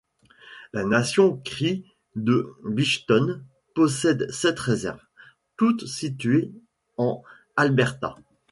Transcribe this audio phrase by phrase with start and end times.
[0.73, 5.03] La Nation crie de Bigstone possède sept réserves,
[5.57, 6.51] toutes situées
[6.97, 7.21] en
[7.55, 8.17] Alberta.